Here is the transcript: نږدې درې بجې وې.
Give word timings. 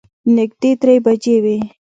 نږدې 0.35 0.71
درې 0.81 0.95
بجې 1.05 1.35
وې. 1.43 1.57